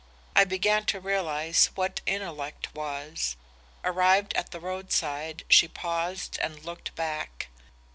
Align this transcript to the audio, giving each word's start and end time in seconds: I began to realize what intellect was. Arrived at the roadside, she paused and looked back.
I 0.35 0.45
began 0.45 0.85
to 0.85 0.99
realize 0.99 1.69
what 1.75 2.01
intellect 2.07 2.73
was. 2.73 3.35
Arrived 3.83 4.33
at 4.33 4.49
the 4.49 4.59
roadside, 4.59 5.43
she 5.47 5.67
paused 5.67 6.39
and 6.41 6.65
looked 6.65 6.95
back. 6.95 7.49